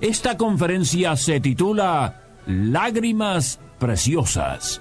Esta 0.00 0.36
conferencia 0.36 1.16
se 1.16 1.40
titula 1.40 2.20
Lágrimas 2.46 3.60
Preciosas 3.78 4.80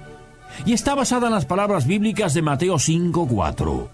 y 0.66 0.74
está 0.74 0.96
basada 0.96 1.28
en 1.28 1.34
las 1.34 1.46
palabras 1.46 1.86
bíblicas 1.86 2.34
de 2.34 2.42
Mateo 2.42 2.78
5:4. 2.80 3.90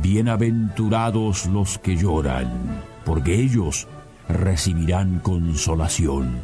Bienaventurados 0.00 1.46
los 1.46 1.78
que 1.78 1.96
lloran, 1.96 2.82
porque 3.04 3.40
ellos 3.40 3.86
recibirán 4.28 5.18
consolación. 5.18 6.40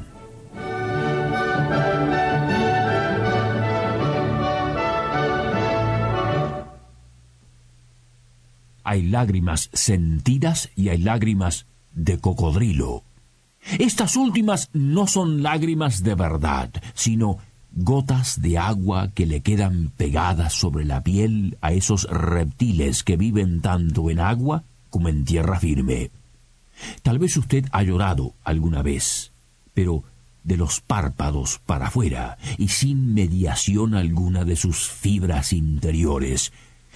Hay 8.85 9.03
lágrimas 9.03 9.71
sentidas 9.73 10.71
y 10.75 10.89
hay 10.89 10.99
lágrimas 10.99 11.67
de 11.93 12.19
cocodrilo. 12.19 13.05
Estas 13.79 14.17
últimas 14.17 14.71
no 14.73 15.07
son 15.07 15.43
lágrimas 15.43 16.03
de 16.03 16.15
verdad, 16.15 16.71
sino 16.95 17.39
gotas 17.73 18.41
de 18.41 18.59
agua 18.59 19.11
que 19.15 19.27
le 19.27 19.43
quedan 19.43 19.93
pegadas 19.97 20.55
sobre 20.55 20.85
la 20.85 21.03
piel 21.03 21.57
a 21.61 21.73
esos 21.73 22.09
reptiles 22.11 23.05
que 23.05 23.17
viven 23.17 23.61
tanto 23.61 24.11
en 24.11 24.21
agua 24.21 24.65
como 24.91 25.09
en 25.09 25.25
tierra 25.25 25.61
firme. 25.61 26.11
Tal 27.03 27.19
vez 27.19 27.37
usted 27.37 27.67
ha 27.73 27.83
llorado 27.83 28.35
alguna 28.43 28.83
vez, 28.83 29.33
pero 29.75 30.05
de 30.43 30.57
los 30.57 30.81
párpados 30.81 31.61
para 31.67 31.89
afuera 31.89 32.39
y 32.59 32.69
sin 32.69 33.15
mediación 33.15 33.95
alguna 33.95 34.45
de 34.45 34.57
sus 34.57 34.89
fibras 34.89 35.53
interiores. 35.53 36.53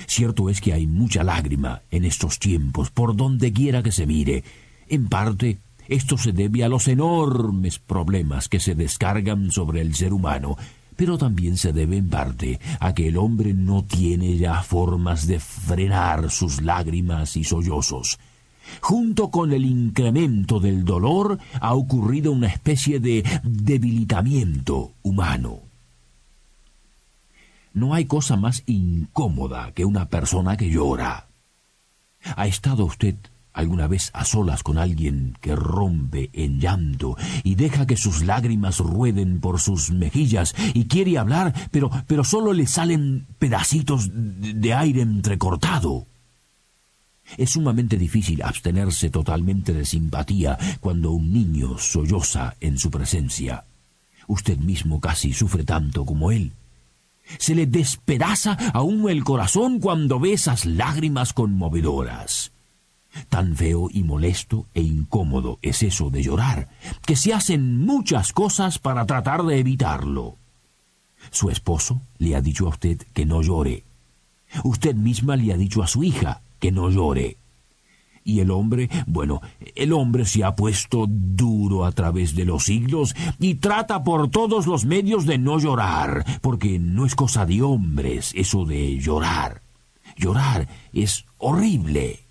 Cierto 0.06 0.50
es 0.50 0.60
que 0.60 0.72
hay 0.72 0.86
mucha 0.86 1.22
lágrima 1.22 1.82
en 1.90 2.04
estos 2.04 2.38
tiempos, 2.38 2.90
por 2.90 3.14
donde 3.14 3.52
quiera 3.52 3.82
que 3.82 3.92
se 3.92 4.06
mire, 4.06 4.42
en 4.88 5.08
parte 5.08 5.58
esto 5.88 6.16
se 6.18 6.32
debe 6.32 6.64
a 6.64 6.68
los 6.68 6.88
enormes 6.88 7.78
problemas 7.78 8.48
que 8.48 8.60
se 8.60 8.74
descargan 8.74 9.50
sobre 9.50 9.80
el 9.80 9.94
ser 9.94 10.12
humano, 10.12 10.56
pero 10.96 11.18
también 11.18 11.56
se 11.56 11.72
debe 11.72 11.96
en 11.96 12.08
parte 12.08 12.60
a 12.80 12.94
que 12.94 13.08
el 13.08 13.16
hombre 13.16 13.54
no 13.54 13.84
tiene 13.84 14.36
ya 14.36 14.62
formas 14.62 15.26
de 15.26 15.40
frenar 15.40 16.30
sus 16.30 16.62
lágrimas 16.62 17.36
y 17.36 17.44
sollozos. 17.44 18.18
Junto 18.80 19.30
con 19.30 19.52
el 19.52 19.64
incremento 19.64 20.58
del 20.60 20.84
dolor 20.84 21.38
ha 21.60 21.74
ocurrido 21.74 22.32
una 22.32 22.46
especie 22.46 22.98
de 22.98 23.24
debilitamiento 23.42 24.92
humano. 25.02 25.60
No 27.74 27.92
hay 27.92 28.06
cosa 28.06 28.36
más 28.36 28.62
incómoda 28.66 29.72
que 29.72 29.84
una 29.84 30.08
persona 30.08 30.56
que 30.56 30.70
llora. 30.70 31.26
¿Ha 32.36 32.46
estado 32.46 32.84
usted 32.84 33.16
alguna 33.54 33.86
vez 33.86 34.10
a 34.12 34.24
solas 34.24 34.62
con 34.62 34.76
alguien 34.76 35.38
que 35.40 35.56
rompe 35.56 36.28
en 36.34 36.60
llanto 36.60 37.16
y 37.42 37.54
deja 37.54 37.86
que 37.86 37.96
sus 37.96 38.22
lágrimas 38.22 38.78
rueden 38.78 39.40
por 39.40 39.60
sus 39.60 39.90
mejillas 39.90 40.54
y 40.74 40.86
quiere 40.86 41.16
hablar, 41.16 41.54
pero, 41.70 41.90
pero 42.06 42.24
solo 42.24 42.52
le 42.52 42.66
salen 42.66 43.26
pedacitos 43.38 44.10
de 44.12 44.74
aire 44.74 45.00
entrecortado. 45.00 46.06
Es 47.38 47.50
sumamente 47.50 47.96
difícil 47.96 48.42
abstenerse 48.42 49.08
totalmente 49.08 49.72
de 49.72 49.86
simpatía 49.86 50.58
cuando 50.80 51.12
un 51.12 51.32
niño 51.32 51.78
solloza 51.78 52.54
en 52.60 52.78
su 52.78 52.90
presencia. 52.90 53.64
Usted 54.26 54.58
mismo 54.58 55.00
casi 55.00 55.32
sufre 55.32 55.64
tanto 55.64 56.04
como 56.04 56.30
él. 56.30 56.52
Se 57.38 57.54
le 57.54 57.66
despedaza 57.66 58.52
aún 58.74 59.08
el 59.08 59.24
corazón 59.24 59.80
cuando 59.80 60.20
ve 60.20 60.34
esas 60.34 60.66
lágrimas 60.66 61.32
conmovedoras. 61.32 62.52
Tan 63.28 63.56
feo 63.56 63.88
y 63.90 64.02
molesto 64.02 64.66
e 64.74 64.82
incómodo 64.82 65.58
es 65.62 65.82
eso 65.82 66.10
de 66.10 66.22
llorar, 66.22 66.68
que 67.06 67.16
se 67.16 67.32
hacen 67.32 67.84
muchas 67.84 68.32
cosas 68.32 68.78
para 68.78 69.06
tratar 69.06 69.42
de 69.44 69.58
evitarlo. 69.58 70.36
Su 71.30 71.50
esposo 71.50 72.00
le 72.18 72.36
ha 72.36 72.40
dicho 72.40 72.66
a 72.66 72.70
usted 72.70 72.98
que 73.12 73.24
no 73.24 73.42
llore. 73.42 73.84
Usted 74.62 74.94
misma 74.94 75.36
le 75.36 75.52
ha 75.52 75.56
dicho 75.56 75.82
a 75.82 75.86
su 75.86 76.04
hija 76.04 76.42
que 76.60 76.70
no 76.70 76.90
llore. 76.90 77.36
Y 78.26 78.40
el 78.40 78.50
hombre, 78.50 78.88
bueno, 79.06 79.42
el 79.74 79.92
hombre 79.92 80.24
se 80.24 80.44
ha 80.44 80.56
puesto 80.56 81.06
duro 81.08 81.84
a 81.84 81.92
través 81.92 82.34
de 82.34 82.46
los 82.46 82.64
siglos 82.64 83.14
y 83.38 83.56
trata 83.56 84.02
por 84.02 84.30
todos 84.30 84.66
los 84.66 84.86
medios 84.86 85.26
de 85.26 85.36
no 85.36 85.58
llorar, 85.58 86.24
porque 86.40 86.78
no 86.78 87.04
es 87.04 87.14
cosa 87.14 87.44
de 87.44 87.60
hombres 87.60 88.32
eso 88.34 88.64
de 88.64 88.98
llorar. 88.98 89.60
Llorar 90.16 90.68
es 90.92 91.26
horrible 91.38 92.23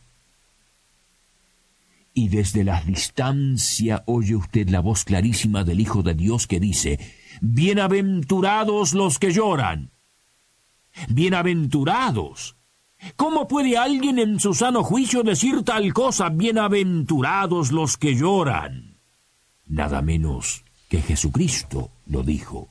y 2.14 2.30
desde 2.30 2.64
la 2.64 2.82
distancia 2.82 4.04
oye 4.06 4.36
usted 4.36 4.70
la 4.70 4.80
voz 4.80 5.04
clarísima 5.04 5.64
del 5.64 5.80
Hijo 5.80 6.04
de 6.04 6.14
Dios 6.14 6.48
que 6.48 6.60
dice, 6.60 7.00
Bienaventurados 7.42 8.94
los 8.94 9.20
que 9.20 9.32
lloran. 9.32 9.92
Bienaventurados. 11.10 12.56
¿Cómo 13.16 13.48
puede 13.48 13.78
alguien 13.78 14.20
en 14.20 14.40
su 14.40 14.54
sano 14.54 14.84
juicio 14.84 15.24
decir 15.24 15.64
tal 15.64 15.94
cosa? 15.94 16.30
Bienaventurados 16.30 17.72
los 17.72 17.98
que 17.98 18.16
lloran. 18.16 18.98
Nada 19.66 20.02
menos 20.02 20.64
que 20.90 21.02
Jesucristo 21.02 21.92
lo 22.06 22.24
dijo 22.24 22.70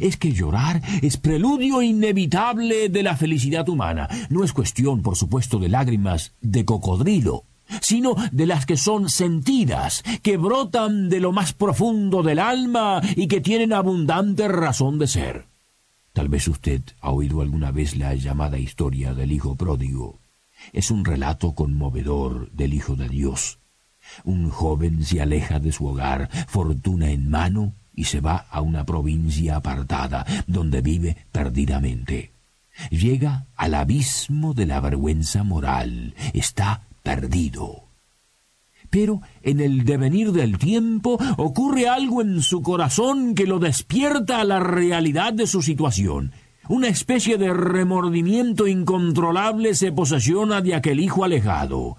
es 0.00 0.16
que 0.16 0.32
llorar 0.32 0.82
es 1.02 1.16
preludio 1.16 1.82
inevitable 1.82 2.88
de 2.88 3.02
la 3.02 3.16
felicidad 3.16 3.68
humana. 3.68 4.08
No 4.30 4.44
es 4.44 4.52
cuestión, 4.52 5.02
por 5.02 5.16
supuesto, 5.16 5.58
de 5.58 5.68
lágrimas 5.68 6.34
de 6.40 6.64
cocodrilo, 6.64 7.44
sino 7.80 8.14
de 8.32 8.46
las 8.46 8.66
que 8.66 8.76
son 8.76 9.08
sentidas, 9.08 10.02
que 10.22 10.36
brotan 10.36 11.08
de 11.08 11.20
lo 11.20 11.32
más 11.32 11.52
profundo 11.52 12.22
del 12.22 12.38
alma 12.38 13.00
y 13.16 13.28
que 13.28 13.40
tienen 13.40 13.72
abundante 13.72 14.48
razón 14.48 14.98
de 14.98 15.06
ser. 15.06 15.46
Tal 16.12 16.28
vez 16.28 16.48
usted 16.48 16.82
ha 17.00 17.10
oído 17.10 17.42
alguna 17.42 17.70
vez 17.70 17.96
la 17.96 18.14
llamada 18.14 18.58
historia 18.58 19.14
del 19.14 19.32
Hijo 19.32 19.54
pródigo. 19.54 20.18
Es 20.72 20.90
un 20.90 21.04
relato 21.04 21.54
conmovedor 21.54 22.50
del 22.50 22.74
Hijo 22.74 22.96
de 22.96 23.08
Dios. 23.08 23.60
Un 24.24 24.50
joven 24.50 25.04
se 25.04 25.20
aleja 25.20 25.60
de 25.60 25.70
su 25.70 25.86
hogar, 25.86 26.28
fortuna 26.48 27.10
en 27.10 27.30
mano, 27.30 27.74
y 27.98 28.04
se 28.04 28.20
va 28.20 28.46
a 28.48 28.60
una 28.60 28.86
provincia 28.86 29.56
apartada, 29.56 30.24
donde 30.46 30.82
vive 30.82 31.16
perdidamente. 31.32 32.30
Llega 32.90 33.46
al 33.56 33.74
abismo 33.74 34.54
de 34.54 34.66
la 34.66 34.78
vergüenza 34.78 35.42
moral, 35.42 36.14
está 36.32 36.82
perdido. 37.02 37.86
Pero 38.88 39.20
en 39.42 39.58
el 39.58 39.84
devenir 39.84 40.30
del 40.30 40.58
tiempo 40.58 41.18
ocurre 41.38 41.88
algo 41.88 42.22
en 42.22 42.40
su 42.40 42.62
corazón 42.62 43.34
que 43.34 43.48
lo 43.48 43.58
despierta 43.58 44.40
a 44.40 44.44
la 44.44 44.60
realidad 44.60 45.32
de 45.32 45.48
su 45.48 45.60
situación. 45.60 46.30
Una 46.68 46.86
especie 46.86 47.36
de 47.36 47.52
remordimiento 47.52 48.68
incontrolable 48.68 49.74
se 49.74 49.90
posesiona 49.90 50.60
de 50.60 50.76
aquel 50.76 51.00
hijo 51.00 51.24
alejado 51.24 51.96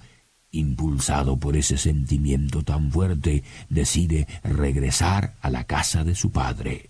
impulsado 0.51 1.37
por 1.37 1.55
ese 1.55 1.77
sentimiento 1.77 2.63
tan 2.63 2.91
fuerte, 2.91 3.43
decide 3.69 4.28
regresar 4.43 5.35
a 5.41 5.49
la 5.49 5.66
casa 5.66 6.03
de 6.03 6.16
su 6.16 6.31
padre. 6.31 6.90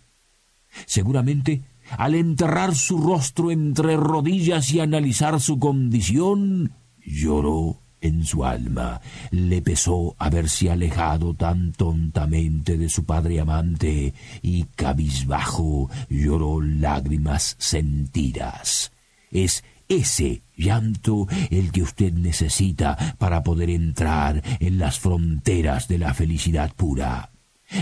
Seguramente, 0.86 1.64
al 1.98 2.16
enterrar 2.16 2.76
su 2.76 3.00
rostro 3.00 3.52
entre 3.52 3.98
rodillas 3.98 4.72
y 4.72 4.80
analizar 4.80 5.40
su 5.42 5.60
condición, 5.60 6.74
lloró 7.04 7.82
en 8.02 8.26
su 8.26 8.46
alma. 8.46 9.02
Le 9.32 9.62
pesó 9.62 10.16
haberse 10.20 10.72
alejado 10.72 11.34
tan 11.34 11.74
tontamente 11.74 12.78
de 12.78 12.90
su 12.90 13.06
padre 13.06 13.40
amante 13.40 14.14
y 14.42 14.64
cabizbajo 14.76 15.90
lloró 16.10 16.62
lágrimas 16.62 17.56
sentidas. 17.60 18.92
Es 19.32 19.64
ese 19.90 20.44
llanto 20.56 21.28
el 21.50 21.72
que 21.72 21.82
usted 21.82 22.14
necesita 22.14 23.16
para 23.18 23.44
poder 23.44 23.70
entrar 23.70 24.42
en 24.60 24.78
las 24.78 25.00
fronteras 25.00 25.88
de 25.88 25.98
la 25.98 26.14
felicidad 26.14 26.72
pura. 26.74 27.32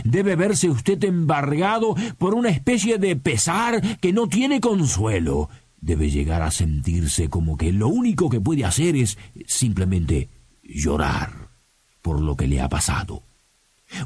Debe 0.03 0.35
verse 0.35 0.69
usted 0.69 1.03
embargado 1.03 1.95
por 2.17 2.33
una 2.33 2.49
especie 2.49 2.97
de 2.97 3.15
pesar 3.15 3.99
que 3.99 4.13
no 4.13 4.27
tiene 4.27 4.59
consuelo. 4.59 5.49
Debe 5.79 6.09
llegar 6.09 6.41
a 6.41 6.51
sentirse 6.51 7.29
como 7.29 7.57
que 7.57 7.71
lo 7.71 7.87
único 7.87 8.29
que 8.29 8.41
puede 8.41 8.65
hacer 8.65 8.95
es 8.95 9.17
simplemente 9.45 10.29
llorar 10.63 11.49
por 12.01 12.21
lo 12.21 12.35
que 12.35 12.47
le 12.47 12.61
ha 12.61 12.69
pasado. 12.69 13.26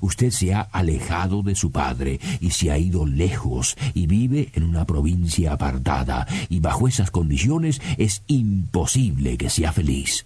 Usted 0.01 0.31
se 0.31 0.53
ha 0.53 0.61
alejado 0.61 1.41
de 1.41 1.55
su 1.55 1.71
padre 1.71 2.19
y 2.39 2.51
se 2.51 2.71
ha 2.71 2.77
ido 2.77 3.05
lejos 3.05 3.77
y 3.93 4.07
vive 4.07 4.49
en 4.53 4.63
una 4.63 4.85
provincia 4.85 5.53
apartada 5.53 6.27
y 6.49 6.59
bajo 6.59 6.87
esas 6.87 7.11
condiciones 7.11 7.81
es 7.97 8.23
imposible 8.27 9.37
que 9.37 9.49
sea 9.49 9.71
feliz. 9.71 10.25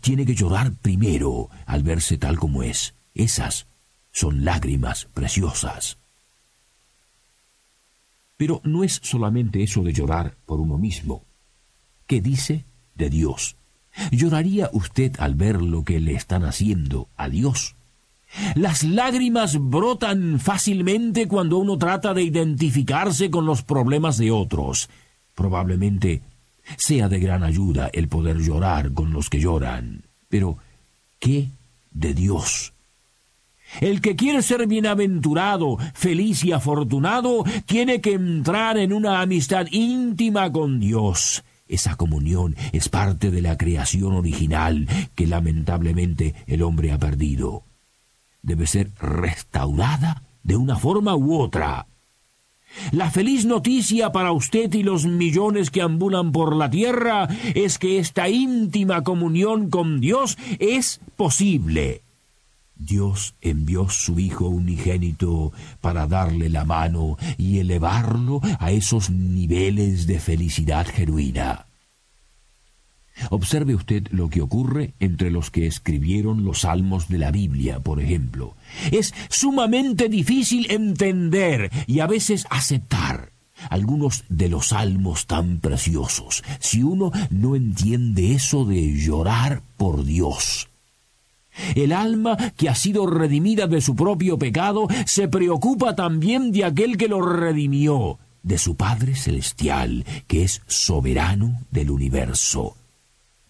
Tiene 0.00 0.26
que 0.26 0.34
llorar 0.34 0.72
primero 0.72 1.48
al 1.66 1.82
verse 1.82 2.18
tal 2.18 2.38
como 2.38 2.62
es. 2.62 2.94
Esas 3.14 3.66
son 4.12 4.44
lágrimas 4.44 5.08
preciosas. 5.12 5.98
Pero 8.36 8.60
no 8.64 8.84
es 8.84 9.00
solamente 9.02 9.62
eso 9.62 9.82
de 9.82 9.92
llorar 9.92 10.34
por 10.46 10.60
uno 10.60 10.78
mismo. 10.78 11.24
¿Qué 12.06 12.20
dice 12.20 12.64
de 12.94 13.10
Dios? 13.10 13.56
¿Lloraría 14.10 14.70
usted 14.72 15.18
al 15.18 15.34
ver 15.34 15.60
lo 15.60 15.84
que 15.84 16.00
le 16.00 16.14
están 16.14 16.44
haciendo 16.44 17.08
a 17.16 17.28
Dios? 17.28 17.76
Las 18.54 18.82
lágrimas 18.82 19.58
brotan 19.58 20.40
fácilmente 20.40 21.28
cuando 21.28 21.58
uno 21.58 21.78
trata 21.78 22.14
de 22.14 22.22
identificarse 22.22 23.30
con 23.30 23.46
los 23.46 23.62
problemas 23.62 24.18
de 24.18 24.30
otros. 24.30 24.88
Probablemente 25.34 26.22
sea 26.76 27.08
de 27.08 27.18
gran 27.18 27.42
ayuda 27.42 27.90
el 27.92 28.08
poder 28.08 28.38
llorar 28.38 28.92
con 28.92 29.12
los 29.12 29.28
que 29.28 29.40
lloran. 29.40 30.04
Pero, 30.28 30.58
¿qué 31.18 31.48
de 31.90 32.14
Dios? 32.14 32.72
El 33.80 34.00
que 34.00 34.16
quiere 34.16 34.42
ser 34.42 34.66
bienaventurado, 34.66 35.78
feliz 35.94 36.44
y 36.44 36.52
afortunado, 36.52 37.44
tiene 37.66 38.00
que 38.00 38.12
entrar 38.12 38.76
en 38.76 38.92
una 38.92 39.20
amistad 39.20 39.66
íntima 39.70 40.52
con 40.52 40.78
Dios. 40.78 41.42
Esa 41.68 41.96
comunión 41.96 42.54
es 42.72 42.90
parte 42.90 43.30
de 43.30 43.40
la 43.40 43.56
creación 43.56 44.12
original 44.12 44.86
que 45.14 45.26
lamentablemente 45.26 46.34
el 46.46 46.62
hombre 46.62 46.92
ha 46.92 46.98
perdido. 46.98 47.64
Debe 48.42 48.66
ser 48.66 48.90
restaurada 48.98 50.22
de 50.42 50.56
una 50.56 50.76
forma 50.76 51.14
u 51.14 51.40
otra. 51.40 51.86
La 52.90 53.10
feliz 53.10 53.44
noticia 53.44 54.12
para 54.12 54.32
usted 54.32 54.72
y 54.74 54.82
los 54.82 55.04
millones 55.04 55.70
que 55.70 55.82
ambulan 55.82 56.32
por 56.32 56.56
la 56.56 56.70
tierra 56.70 57.28
es 57.54 57.78
que 57.78 57.98
esta 57.98 58.28
íntima 58.28 59.02
comunión 59.02 59.70
con 59.70 60.00
Dios 60.00 60.38
es 60.58 61.00
posible. 61.16 62.02
Dios 62.74 63.34
envió 63.40 63.88
su 63.88 64.18
Hijo 64.18 64.46
unigénito 64.48 65.52
para 65.80 66.06
darle 66.06 66.48
la 66.48 66.64
mano 66.64 67.16
y 67.38 67.58
elevarlo 67.58 68.40
a 68.58 68.72
esos 68.72 69.10
niveles 69.10 70.06
de 70.06 70.18
felicidad 70.18 70.86
genuina. 70.86 71.66
Observe 73.30 73.74
usted 73.74 74.08
lo 74.10 74.28
que 74.28 74.40
ocurre 74.40 74.94
entre 75.00 75.30
los 75.30 75.50
que 75.50 75.66
escribieron 75.66 76.44
los 76.44 76.60
salmos 76.60 77.08
de 77.08 77.18
la 77.18 77.30
Biblia, 77.30 77.80
por 77.80 78.00
ejemplo. 78.00 78.54
Es 78.90 79.14
sumamente 79.28 80.08
difícil 80.08 80.70
entender 80.70 81.70
y 81.86 82.00
a 82.00 82.06
veces 82.06 82.46
aceptar 82.50 83.32
algunos 83.70 84.24
de 84.28 84.48
los 84.48 84.68
salmos 84.68 85.26
tan 85.26 85.60
preciosos 85.60 86.42
si 86.58 86.82
uno 86.82 87.12
no 87.30 87.54
entiende 87.54 88.32
eso 88.32 88.64
de 88.64 88.92
llorar 88.92 89.62
por 89.76 90.04
Dios. 90.04 90.68
El 91.74 91.92
alma 91.92 92.36
que 92.56 92.70
ha 92.70 92.74
sido 92.74 93.06
redimida 93.06 93.66
de 93.66 93.82
su 93.82 93.94
propio 93.94 94.38
pecado 94.38 94.88
se 95.04 95.28
preocupa 95.28 95.94
también 95.94 96.50
de 96.50 96.64
aquel 96.64 96.96
que 96.96 97.08
lo 97.08 97.20
redimió, 97.20 98.18
de 98.42 98.58
su 98.58 98.74
Padre 98.74 99.14
Celestial, 99.14 100.04
que 100.26 100.44
es 100.44 100.62
soberano 100.66 101.60
del 101.70 101.90
universo 101.90 102.76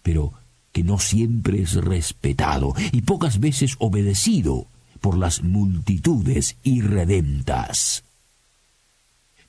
pero 0.03 0.33
que 0.71 0.83
no 0.83 0.99
siempre 0.99 1.61
es 1.61 1.73
respetado 1.75 2.75
y 2.91 3.01
pocas 3.01 3.39
veces 3.39 3.75
obedecido 3.79 4.67
por 5.01 5.17
las 5.17 5.43
multitudes 5.43 6.57
irredemptas. 6.63 8.03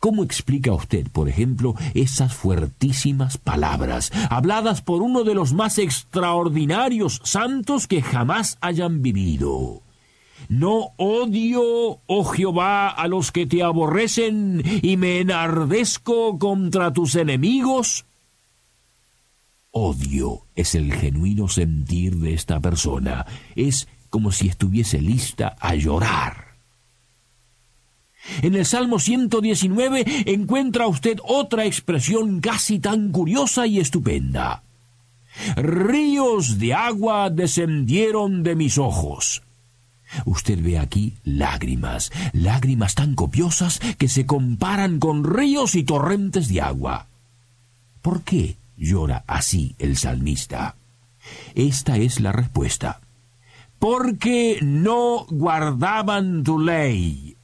¿Cómo 0.05 0.23
explica 0.23 0.71
usted, 0.73 1.09
por 1.09 1.31
ejemplo, 1.31 1.75
esas 1.95 2.35
fuertísimas 2.35 3.39
palabras, 3.39 4.13
habladas 4.29 4.83
por 4.83 5.01
uno 5.01 5.25
de 5.25 5.35
los 5.35 5.55
más 5.55 5.79
extraordinarios 5.79 7.23
santos 7.25 7.87
que 7.87 8.03
jamás 8.03 8.59
hayan 8.61 9.01
vivido? 9.01 9.81
No 10.51 10.91
odio, 10.99 12.01
oh 12.07 12.25
Jehová, 12.25 12.91
a 12.91 13.09
los 13.09 13.33
que 13.33 13.47
te 13.47 13.63
aborrecen, 13.63 14.63
y 14.83 14.99
me 14.99 15.21
enardezco 15.21 16.39
contra 16.39 16.93
tus 16.93 17.15
enemigos. 17.15 18.05
Odio 19.77 20.43
es 20.55 20.77
el 20.77 20.93
genuino 20.93 21.49
sentir 21.49 22.15
de 22.19 22.33
esta 22.33 22.61
persona. 22.61 23.27
Es 23.57 23.89
como 24.09 24.31
si 24.31 24.47
estuviese 24.47 25.01
lista 25.01 25.57
a 25.59 25.75
llorar. 25.75 26.55
En 28.43 28.55
el 28.55 28.65
Salmo 28.65 29.01
119 29.01 30.05
encuentra 30.27 30.87
usted 30.87 31.19
otra 31.25 31.65
expresión 31.65 32.41
casi 32.41 32.79
tan 32.79 33.11
curiosa 33.11 33.67
y 33.67 33.81
estupenda. 33.81 34.63
Ríos 35.57 36.61
de 36.61 36.73
agua 36.73 37.29
descendieron 37.31 38.45
de 38.45 38.55
mis 38.55 38.79
ojos. 38.79 39.43
Usted 40.25 40.63
ve 40.63 40.79
aquí 40.79 41.15
lágrimas, 41.25 42.13
lágrimas 42.33 42.95
tan 42.95 43.17
copiosas 43.17 43.81
que 43.99 44.09
se 44.09 44.25
comparan 44.25 45.01
con 45.01 45.25
ríos 45.25 45.75
y 45.75 45.83
torrentes 45.83 46.47
de 46.47 46.61
agua. 46.61 47.09
¿Por 48.03 48.23
qué? 48.23 48.55
Llora 48.77 49.25
así 49.27 49.75
el 49.79 49.97
salmista? 49.97 50.77
Esta 51.55 51.97
es 51.97 52.21
la 52.21 52.33
respuesta. 52.33 53.01
Porque 53.79 54.59
no 54.63 55.27
guardaban 55.29 56.43
tu 56.45 56.59
ley. 56.59 57.37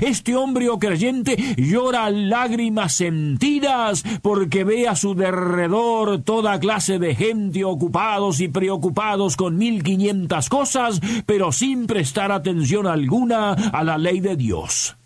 Este 0.00 0.34
hombre 0.34 0.70
o 0.70 0.78
creyente 0.78 1.36
llora 1.56 2.08
lágrimas 2.10 2.94
sentidas 2.94 4.02
porque 4.22 4.64
ve 4.64 4.88
a 4.88 4.96
su 4.96 5.14
derredor 5.14 6.22
toda 6.22 6.58
clase 6.58 6.98
de 6.98 7.14
gente 7.14 7.64
ocupados 7.64 8.40
y 8.40 8.48
preocupados 8.48 9.36
con 9.36 9.58
mil 9.58 9.82
quinientas 9.82 10.48
cosas, 10.48 11.00
pero 11.26 11.52
sin 11.52 11.86
prestar 11.86 12.32
atención 12.32 12.86
alguna 12.86 13.52
a 13.52 13.84
la 13.84 13.98
ley 13.98 14.20
de 14.20 14.36
Dios. 14.36 14.96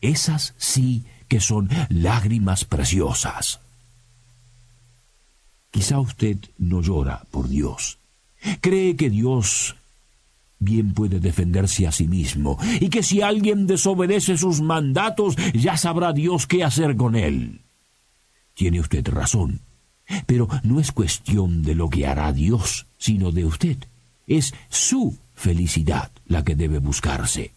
Esas 0.00 0.54
sí 0.56 1.04
que 1.28 1.40
son 1.40 1.68
lágrimas 1.88 2.64
preciosas. 2.64 3.60
Quizá 5.76 6.00
usted 6.00 6.38
no 6.56 6.80
llora 6.80 7.26
por 7.30 7.50
Dios. 7.50 7.98
Cree 8.62 8.96
que 8.96 9.10
Dios 9.10 9.76
bien 10.58 10.94
puede 10.94 11.20
defenderse 11.20 11.86
a 11.86 11.92
sí 11.92 12.08
mismo 12.08 12.56
y 12.80 12.88
que 12.88 13.02
si 13.02 13.20
alguien 13.20 13.66
desobedece 13.66 14.38
sus 14.38 14.62
mandatos 14.62 15.36
ya 15.52 15.76
sabrá 15.76 16.14
Dios 16.14 16.46
qué 16.46 16.64
hacer 16.64 16.96
con 16.96 17.14
él. 17.14 17.60
Tiene 18.54 18.80
usted 18.80 19.06
razón, 19.06 19.60
pero 20.24 20.48
no 20.62 20.80
es 20.80 20.92
cuestión 20.92 21.62
de 21.62 21.74
lo 21.74 21.90
que 21.90 22.06
hará 22.06 22.32
Dios, 22.32 22.86
sino 22.96 23.30
de 23.30 23.44
usted. 23.44 23.76
Es 24.26 24.54
su 24.70 25.18
felicidad 25.34 26.10
la 26.24 26.42
que 26.42 26.56
debe 26.56 26.78
buscarse. 26.78 27.52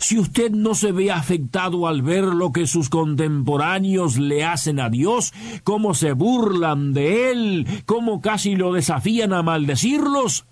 Si 0.00 0.18
usted 0.18 0.50
no 0.50 0.74
se 0.74 0.92
ve 0.92 1.10
afectado 1.10 1.86
al 1.86 2.02
ver 2.02 2.24
lo 2.24 2.52
que 2.52 2.66
sus 2.66 2.88
contemporáneos 2.88 4.18
le 4.18 4.44
hacen 4.44 4.80
a 4.80 4.90
Dios, 4.90 5.32
cómo 5.64 5.94
se 5.94 6.12
burlan 6.12 6.92
de 6.92 7.30
él, 7.30 7.66
cómo 7.86 8.20
casi 8.20 8.56
lo 8.56 8.72
desafían 8.72 9.32
a 9.32 9.42
maldecirlos, 9.42 10.46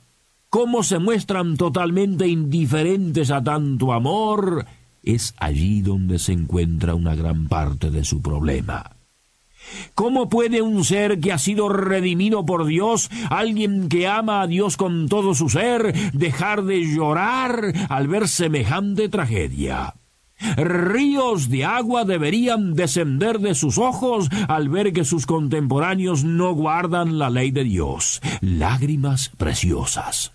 cómo 0.51 0.83
se 0.83 0.99
muestran 0.99 1.57
totalmente 1.57 2.29
indiferentes 2.29 3.31
a 3.31 3.43
tanto 3.43 3.93
amor, 3.93 4.67
es 5.03 5.35
allí 5.39 5.83
donde 5.83 6.19
se 6.19 6.33
encuentra 6.33 6.95
una 6.95 7.15
gran 7.15 7.47
parte 7.47 7.91
de 7.91 8.05
su 8.05 8.21
problema. 8.21 8.96
¿Cómo 9.95 10.29
puede 10.29 10.63
un 10.63 10.85
ser 10.85 11.21
que 11.21 11.33
ha 11.33 11.39
sido 11.39 11.69
redimido 11.69 12.45
por 12.45 12.67
Dios, 12.67 13.11
alguien 13.31 13.89
que 13.89 14.07
ama 14.07 14.43
a 14.43 14.47
Dios 14.47 14.77
con 14.77 15.09
todo 15.09 15.35
su 15.35 15.49
ser, 15.49 15.93
dejar 16.13 16.65
de 16.65 16.85
llorar 16.85 17.73
al 17.89 18.09
ver 18.09 18.29
semejante 18.29 19.09
tragedia? 19.09 19.95
Ríos 20.57 21.49
de 21.49 21.65
agua 21.65 22.05
deberían 22.05 22.75
descender 22.75 23.39
de 23.39 23.55
sus 23.55 23.79
ojos 23.79 24.29
al 24.49 24.69
ver 24.69 24.93
que 24.93 25.05
sus 25.05 25.25
contemporáneos 25.25 26.25
no 26.25 26.53
guardan 26.53 27.19
la 27.19 27.31
ley 27.31 27.51
de 27.51 27.65
Dios. 27.65 28.21
Lágrimas 28.41 29.31
preciosas. 29.31 30.33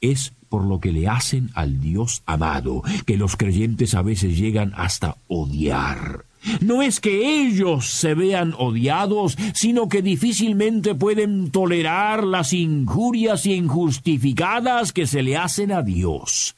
Es 0.00 0.32
por 0.48 0.64
lo 0.64 0.80
que 0.80 0.90
le 0.92 1.06
hacen 1.06 1.50
al 1.54 1.80
Dios 1.80 2.22
amado 2.26 2.82
que 3.06 3.16
los 3.16 3.36
creyentes 3.36 3.94
a 3.94 4.02
veces 4.02 4.36
llegan 4.36 4.72
hasta 4.74 5.16
odiar 5.28 6.24
no 6.60 6.82
es 6.82 7.00
que 7.00 7.42
ellos 7.42 7.88
se 7.88 8.14
vean 8.14 8.54
odiados, 8.58 9.36
sino 9.54 9.88
que 9.88 10.02
difícilmente 10.02 10.94
pueden 10.94 11.50
tolerar 11.50 12.24
las 12.24 12.52
injurias 12.52 13.46
injustificadas 13.46 14.92
que 14.92 15.06
se 15.06 15.22
le 15.22 15.36
hacen 15.36 15.72
a 15.72 15.82
Dios. 15.82 16.56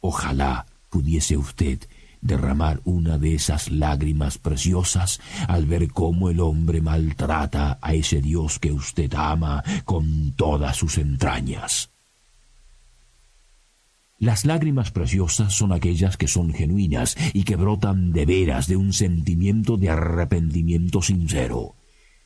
Ojalá 0.00 0.66
pudiese 0.90 1.36
usted 1.36 1.80
derramar 2.20 2.80
una 2.84 3.18
de 3.18 3.34
esas 3.34 3.70
lágrimas 3.70 4.38
preciosas 4.38 5.20
al 5.46 5.66
ver 5.66 5.92
cómo 5.92 6.30
el 6.30 6.40
hombre 6.40 6.80
maltrata 6.80 7.78
a 7.80 7.94
ese 7.94 8.20
Dios 8.20 8.58
que 8.58 8.72
usted 8.72 9.12
ama 9.14 9.62
con 9.84 10.32
todas 10.32 10.76
sus 10.76 10.98
entrañas. 10.98 11.90
Las 14.18 14.44
lágrimas 14.44 14.90
preciosas 14.90 15.52
son 15.52 15.72
aquellas 15.72 16.16
que 16.16 16.26
son 16.26 16.52
genuinas 16.52 17.16
y 17.32 17.44
que 17.44 17.54
brotan 17.54 18.12
de 18.12 18.26
veras 18.26 18.66
de 18.66 18.76
un 18.76 18.92
sentimiento 18.92 19.76
de 19.76 19.90
arrepentimiento 19.90 21.02
sincero. 21.02 21.76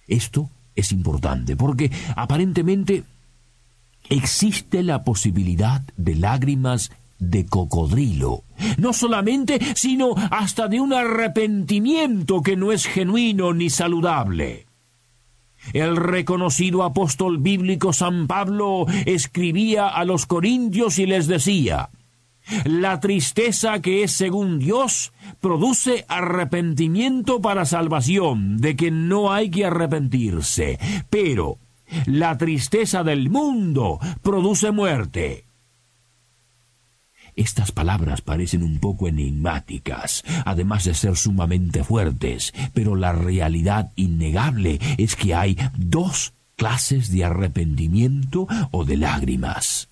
Esto 0.09 0.51
es 0.75 0.91
importante 0.93 1.55
porque 1.55 1.91
aparentemente 2.17 3.05
existe 4.09 4.83
la 4.83 5.05
posibilidad 5.05 5.83
de 5.99 6.15
lágrimas 6.17 6.91
de 7.19 7.45
cocodrilo. 7.45 8.43
No 8.79 8.95
solamente, 8.95 9.61
sino 9.77 10.15
hasta 10.31 10.69
de 10.69 10.81
un 10.81 10.95
arrepentimiento 10.95 12.41
que 12.41 12.57
no 12.57 12.73
es 12.73 12.87
genuino 12.87 13.53
ni 13.53 13.69
saludable. 13.69 14.67
El 15.73 15.97
reconocido 15.97 16.83
apóstol 16.83 17.39
bíblico 17.39 17.93
San 17.93 18.27
Pablo 18.27 18.87
escribía 19.07 19.89
a 19.89 20.05
los 20.05 20.27
corintios 20.27 20.99
y 20.99 21.07
les 21.07 21.27
decía, 21.27 21.91
la 22.65 23.01
tristeza 23.01 23.81
que 23.81 24.03
es 24.03 24.13
según 24.13 24.59
Dios 24.59 25.13
produce 25.41 26.05
arrepentimiento 26.09 27.41
para 27.41 27.65
salvación, 27.65 28.59
de 28.59 28.77
que 28.77 28.91
no 28.91 29.33
hay 29.33 29.51
que 29.51 29.65
arrepentirse, 29.65 30.79
pero 31.09 31.59
la 32.07 32.37
tristeza 32.39 33.05
del 33.05 33.31
mundo 33.31 33.99
produce 34.23 34.73
muerte. 34.73 35.45
Estas 37.35 37.73
palabras 37.73 38.21
parecen 38.21 38.63
un 38.63 38.79
poco 38.79 39.09
enigmáticas, 39.09 40.23
además 40.45 40.85
de 40.85 40.95
ser 40.95 41.17
sumamente 41.17 41.83
fuertes, 41.83 42.53
pero 42.75 42.95
la 42.95 43.13
realidad 43.13 43.91
innegable 43.97 44.79
es 44.99 45.17
que 45.17 45.35
hay 45.35 45.57
dos 45.77 46.35
clases 46.57 47.11
de 47.11 47.25
arrepentimiento 47.25 48.47
o 48.71 48.85
de 48.85 48.97
lágrimas. 48.97 49.89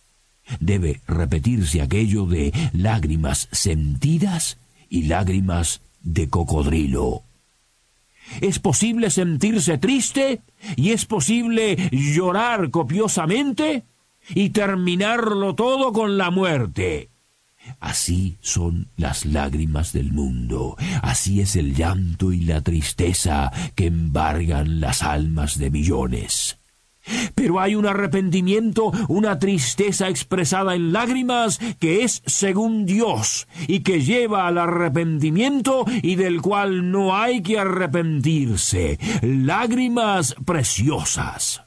Debe 0.59 1.01
repetirse 1.07 1.81
aquello 1.81 2.27
de 2.27 2.53
lágrimas 2.73 3.49
sentidas 3.53 4.59
y 4.89 5.05
lágrimas 5.05 5.81
de 6.03 6.29
cocodrilo. 6.29 7.23
Es 8.41 8.59
posible 8.59 9.11
sentirse 9.11 9.79
triste 9.79 10.41
y 10.77 10.91
es 10.91 11.05
posible 11.07 11.77
llorar 11.91 12.71
copiosamente 12.71 13.85
y 14.35 14.51
terminarlo 14.51 15.55
todo 15.55 15.93
con 15.93 16.19
la 16.19 16.31
muerte. 16.31 17.10
Así 17.79 18.39
son 18.41 18.89
las 18.97 19.25
lágrimas 19.27 19.93
del 19.93 20.13
mundo, 20.13 20.77
así 21.03 21.41
es 21.41 21.57
el 21.57 21.75
llanto 21.75 22.33
y 22.33 22.41
la 22.41 22.63
tristeza 22.63 23.51
que 23.75 23.87
embargan 23.87 24.81
las 24.81 25.03
almas 25.03 25.59
de 25.59 25.71
millones. 25.71 26.59
Pero 27.35 27.61
hay 27.61 27.75
un 27.75 27.87
arrepentimiento, 27.87 28.93
una 29.09 29.39
tristeza 29.39 30.09
expresada 30.09 30.75
en 30.75 30.93
lágrimas 30.93 31.59
que 31.79 32.05
es 32.05 32.23
según 32.27 32.87
Dios 32.87 33.49
y 33.67 33.81
que 33.81 34.03
lleva 34.03 34.47
al 34.47 34.59
arrepentimiento 34.59 35.85
y 36.03 36.17
del 36.17 36.43
cual 36.43 36.91
no 36.91 37.17
hay 37.17 37.43
que 37.43 37.59
arrepentirse. 37.59 38.99
Lágrimas 39.23 40.35
preciosas. 40.45 41.63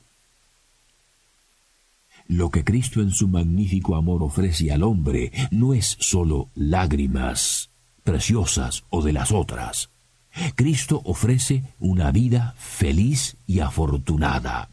Lo 2.33 2.49
que 2.49 2.63
Cristo 2.63 2.99
en 2.99 3.11
su 3.11 3.27
magnífico 3.27 3.95
amor 3.95 4.23
ofrece 4.23 4.71
al 4.71 4.81
hombre 4.81 5.31
no 5.51 5.75
es 5.75 5.95
sólo 5.99 6.49
lágrimas 6.55 7.69
preciosas 8.03 8.85
o 8.89 9.03
de 9.03 9.13
las 9.13 9.31
otras. 9.31 9.91
Cristo 10.55 10.99
ofrece 11.05 11.61
una 11.79 12.09
vida 12.09 12.55
feliz 12.57 13.37
y 13.45 13.59
afortunada. 13.59 14.69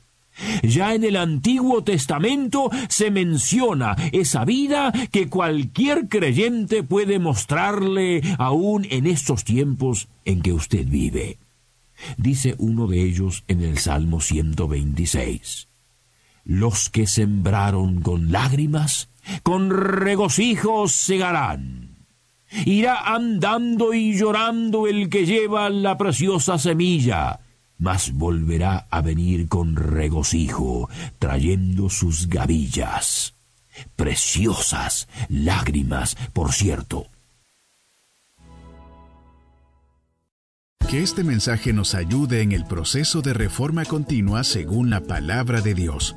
Ya 0.62 0.94
en 0.94 1.04
el 1.04 1.16
Antiguo 1.16 1.84
Testamento 1.84 2.70
se 2.88 3.10
menciona 3.10 3.94
esa 4.10 4.46
vida 4.46 4.90
que 5.12 5.28
cualquier 5.28 6.08
creyente 6.08 6.82
puede 6.82 7.18
mostrarle 7.18 8.22
aún 8.38 8.86
en 8.88 9.06
estos 9.06 9.44
tiempos 9.44 10.08
en 10.24 10.40
que 10.40 10.54
usted 10.54 10.86
vive. 10.88 11.36
Dice 12.16 12.54
uno 12.56 12.86
de 12.86 13.02
ellos 13.02 13.44
en 13.48 13.60
el 13.62 13.76
Salmo 13.76 14.22
126 14.22 15.69
los 16.50 16.90
que 16.90 17.06
sembraron 17.06 18.00
con 18.00 18.32
lágrimas, 18.32 19.08
con 19.44 19.70
regocijo 19.70 20.88
segarán. 20.88 21.94
Irá 22.66 23.14
andando 23.14 23.94
y 23.94 24.18
llorando 24.18 24.88
el 24.88 25.08
que 25.10 25.26
lleva 25.26 25.70
la 25.70 25.96
preciosa 25.96 26.58
semilla, 26.58 27.38
mas 27.78 28.12
volverá 28.14 28.88
a 28.90 29.00
venir 29.00 29.46
con 29.46 29.76
regocijo, 29.76 30.90
trayendo 31.20 31.88
sus 31.88 32.26
gavillas. 32.26 33.34
Preciosas 33.94 35.06
lágrimas, 35.28 36.16
por 36.32 36.52
cierto. 36.52 37.06
Que 40.88 41.04
este 41.04 41.22
mensaje 41.22 41.72
nos 41.72 41.94
ayude 41.94 42.42
en 42.42 42.50
el 42.50 42.64
proceso 42.64 43.22
de 43.22 43.34
reforma 43.34 43.84
continua 43.84 44.42
según 44.42 44.90
la 44.90 45.02
palabra 45.02 45.60
de 45.60 45.74
Dios. 45.74 46.16